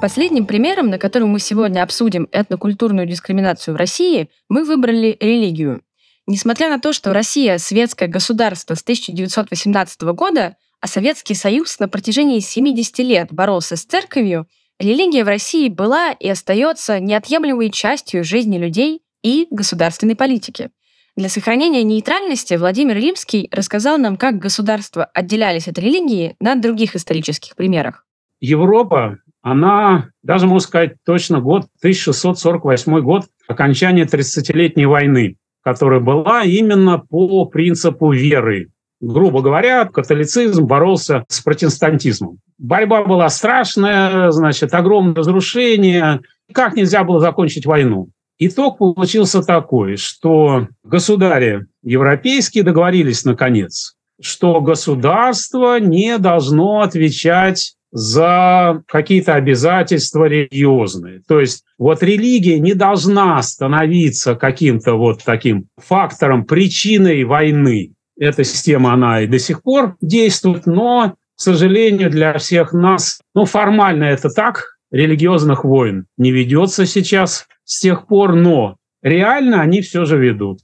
[0.00, 5.82] Последним примером, на котором мы сегодня обсудим этнокультурную дискриминацию в России, мы выбрали религию.
[6.30, 12.40] Несмотря на то, что Россия— светское государство с 1918 года, а Советский Союз на протяжении
[12.40, 14.46] 70 лет боролся с церковью,
[14.78, 20.68] религия в России была и остается неотъемлемой частью жизни людей и государственной политики.
[21.16, 27.56] Для сохранения нейтральности Владимир Римский рассказал нам, как государства отделялись от религии на других исторических
[27.56, 28.04] примерах.
[28.40, 36.98] Европа она, даже можно сказать точно, год 1648 год, окончание 30-летней войны, которая была именно
[36.98, 38.70] по принципу веры.
[39.02, 42.38] Грубо говоря, католицизм боролся с протестантизмом.
[42.56, 46.20] Борьба была страшная, значит, огромное разрушение.
[46.54, 48.08] Как нельзя было закончить войну?
[48.38, 59.34] Итог получился такой, что государи европейские договорились наконец, что государство не должно отвечать за какие-то
[59.34, 61.22] обязательства религиозные.
[61.26, 67.94] То есть вот религия не должна становиться каким-то вот таким фактором, причиной войны.
[68.18, 73.44] Эта система, она и до сих пор действует, но, к сожалению, для всех нас, ну,
[73.44, 80.04] формально это так, религиозных войн не ведется сейчас с тех пор, но реально они все
[80.04, 80.60] же ведут.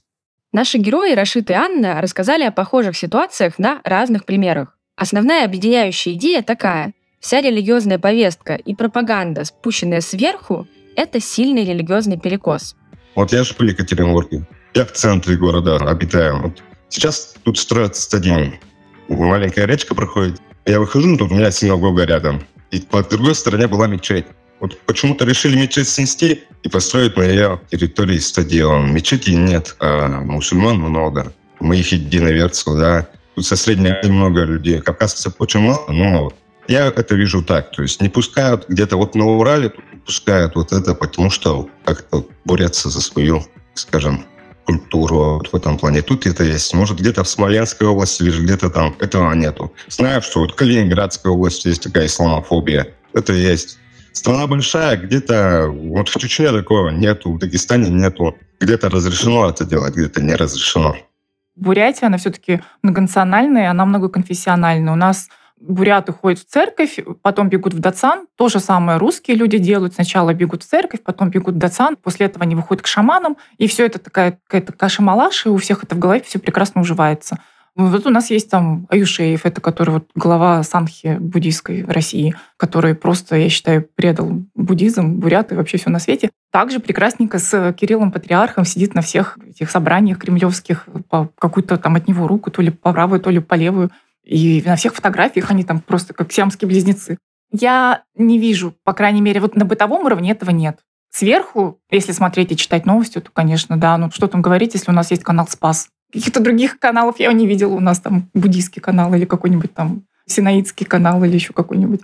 [0.51, 4.77] Наши герои Рашид и Анна рассказали о похожих ситуациях на разных примерах.
[4.95, 6.93] Основная объединяющая идея такая–
[7.25, 12.75] Вся религиозная повестка и пропаганда, спущенная сверху, это сильный религиозный перекос.
[13.15, 14.45] Вот я же в Екатеринбурге.
[14.75, 16.39] Я в центре города обитаю.
[16.39, 18.53] Вот сейчас тут строят стадион.
[19.09, 20.39] Маленькая речка проходит.
[20.67, 22.45] Я выхожу, ну, тут у меня синагога рядом.
[22.69, 24.27] И по другой стороне была мечеть.
[24.59, 28.93] Вот почему-то решили мечеть снести и построить на ее территории стадион.
[28.93, 31.33] Мечети нет, а мусульман много.
[31.59, 33.07] Мы их единоверцев, да.
[33.33, 34.79] Тут со Средней много людей.
[34.79, 36.31] Кавказцев очень мало, но
[36.67, 39.71] я это вижу так, то есть не пускают где-то вот на Урале,
[40.05, 43.43] пускают вот это, потому что как-то борются за свою,
[43.73, 44.25] скажем,
[44.65, 46.01] культуру вот в этом плане.
[46.01, 46.73] Тут это есть.
[46.73, 49.71] Может, где-то в Смоленской области или где-то там этого нету.
[49.87, 52.87] Знаю, что вот в Калининградской области есть такая исламофобия.
[53.13, 53.77] Это есть.
[54.11, 58.35] Страна большая, где-то вот в Чечне такого нету, в Дагестане нету.
[58.59, 60.95] Где-то разрешено это делать, где-то не разрешено.
[61.55, 64.93] Бурятия, она все-таки многонациональная, она многоконфессиональная.
[64.93, 65.27] У нас
[65.59, 68.27] буряты ходят в церковь, потом бегут в Дацан.
[68.35, 69.93] То же самое русские люди делают.
[69.93, 73.67] Сначала бегут в церковь, потом бегут в Дацан, после этого они выходят к шаманам, и
[73.67, 77.39] все это такая какая-то каша-малаша, и у всех это в голове все прекрасно уживается.
[77.75, 83.35] Вот у нас есть там Аюшеев, это который вот глава Санхи буддийской России, который просто,
[83.35, 86.29] я считаю, предал буддизм, бурят и вообще все на свете.
[86.53, 92.07] Также прекрасненько с Кириллом Патриархом сидит на всех этих собраниях кремлевских по какую-то там от
[92.07, 93.91] него руку, то ли по правую, то ли по левую.
[94.25, 97.17] И на всех фотографиях они там просто как сиамские близнецы.
[97.51, 100.79] Я не вижу, по крайней мере, вот на бытовом уровне этого нет.
[101.11, 104.93] Сверху, если смотреть и читать новости, то, конечно, да, ну что там говорить, если у
[104.93, 105.87] нас есть канал «Спас».
[106.11, 107.73] Каких-то других каналов я не видела.
[107.73, 112.01] У нас там буддийский канал или какой-нибудь там синаитский канал или еще какой-нибудь.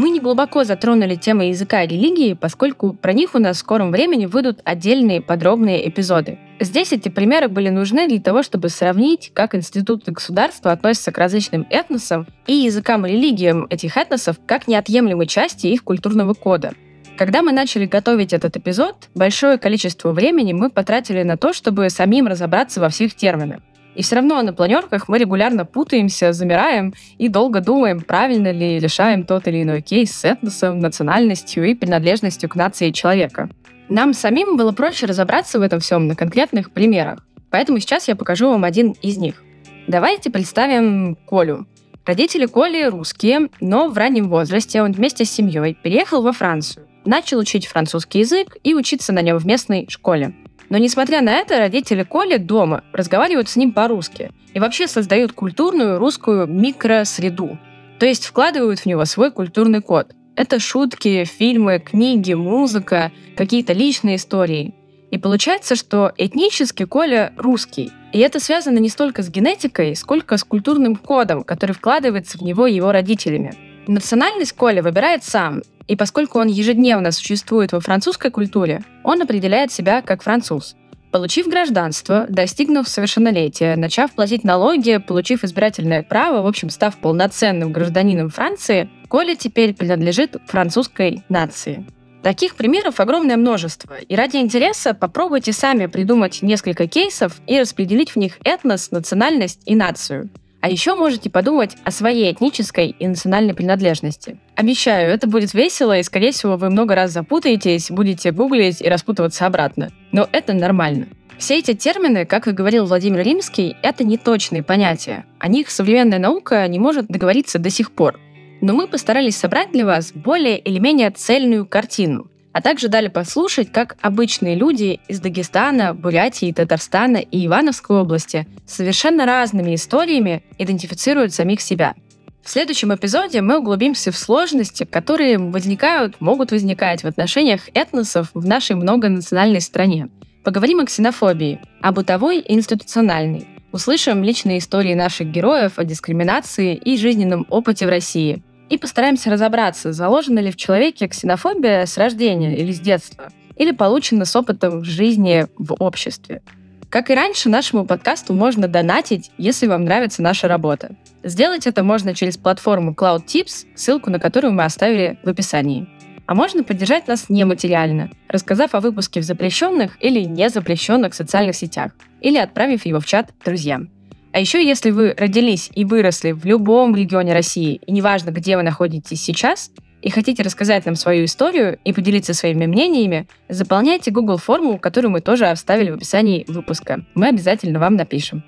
[0.00, 3.90] Мы не глубоко затронули темы языка и религии, поскольку про них у нас в скором
[3.90, 6.38] времени выйдут отдельные подробные эпизоды.
[6.58, 11.66] Здесь эти примеры были нужны для того, чтобы сравнить, как институты государства относятся к различным
[11.68, 16.72] этносам и языкам и религиям этих этносов как неотъемлемой части их культурного кода.
[17.18, 22.26] Когда мы начали готовить этот эпизод, большое количество времени мы потратили на то, чтобы самим
[22.26, 23.60] разобраться во всех терминах.
[23.94, 29.24] И все равно на планерках мы регулярно путаемся, замираем и долго думаем, правильно ли решаем
[29.24, 33.48] тот или иной кейс с этносом, национальностью и принадлежностью к нации человека.
[33.88, 37.26] Нам самим было проще разобраться в этом всем на конкретных примерах.
[37.50, 39.42] Поэтому сейчас я покажу вам один из них.
[39.88, 41.66] Давайте представим Колю.
[42.06, 47.38] Родители Коли русские, но в раннем возрасте он вместе с семьей переехал во Францию, начал
[47.38, 50.34] учить французский язык и учиться на нем в местной школе.
[50.70, 55.98] Но несмотря на это, родители Коли дома разговаривают с ним по-русски и вообще создают культурную
[55.98, 57.58] русскую микросреду.
[57.98, 60.12] То есть вкладывают в него свой культурный код.
[60.36, 64.74] Это шутки, фильмы, книги, музыка, какие-то личные истории.
[65.10, 67.90] И получается, что этнически Коля русский.
[68.12, 72.68] И это связано не столько с генетикой, сколько с культурным кодом, который вкладывается в него
[72.68, 73.69] его родителями.
[73.90, 80.00] Национальность Коля выбирает сам, и поскольку он ежедневно существует во французской культуре, он определяет себя
[80.00, 80.76] как француз.
[81.10, 88.30] Получив гражданство, достигнув совершеннолетия, начав платить налоги, получив избирательное право, в общем, став полноценным гражданином
[88.30, 91.84] Франции, Коля теперь принадлежит французской нации.
[92.22, 98.16] Таких примеров огромное множество, и ради интереса попробуйте сами придумать несколько кейсов и распределить в
[98.16, 100.30] них этнос, национальность и нацию.
[100.60, 104.38] А еще можете подумать о своей этнической и национальной принадлежности.
[104.56, 109.46] Обещаю, это будет весело, и, скорее всего, вы много раз запутаетесь, будете гуглить и распутываться
[109.46, 109.90] обратно.
[110.12, 111.06] Но это нормально.
[111.38, 115.24] Все эти термины, как и говорил Владимир Римский, это неточные понятия.
[115.38, 118.20] О них современная наука не может договориться до сих пор.
[118.60, 122.29] Но мы постарались собрать для вас более или менее цельную картину.
[122.52, 128.76] А также дали послушать, как обычные люди из Дагестана, Бурятии, Татарстана и Ивановской области с
[128.76, 131.94] совершенно разными историями идентифицируют самих себя.
[132.42, 138.46] В следующем эпизоде мы углубимся в сложности, которые возникают, могут возникать в отношениях этносов в
[138.46, 140.08] нашей многонациональной стране.
[140.42, 143.46] Поговорим о ксенофобии, о бытовой и институциональной.
[143.72, 149.92] Услышим личные истории наших героев о дискриминации и жизненном опыте в России– и постараемся разобраться,
[149.92, 155.46] заложена ли в человеке ксенофобия с рождения или с детства, или получена с опытом жизни
[155.58, 156.40] в обществе.
[156.88, 160.96] Как и раньше, нашему подкасту можно донатить, если вам нравится наша работа.
[161.22, 165.88] Сделать это можно через платформу Cloud Tips, ссылку на которую мы оставили в описании.
[166.26, 172.38] А можно поддержать нас нематериально, рассказав о выпуске в запрещенных или незапрещенных социальных сетях, или
[172.38, 173.90] отправив его в чат друзьям.
[174.32, 178.62] А еще, если вы родились и выросли в любом регионе России, и неважно, где вы
[178.62, 179.72] находитесь сейчас,
[180.02, 185.20] и хотите рассказать нам свою историю и поделиться своими мнениями, заполняйте Google форму, которую мы
[185.20, 187.04] тоже оставили в описании выпуска.
[187.14, 188.44] Мы обязательно вам напишем.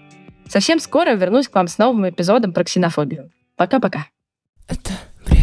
[0.48, 3.30] Совсем скоро вернусь к вам с новым эпизодом про ксенофобию.
[3.56, 4.06] Пока-пока.
[4.68, 4.92] Это
[5.26, 5.42] бред,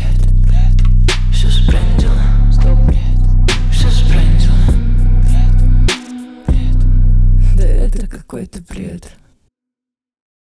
[7.58, 9.19] да это какой-то бред.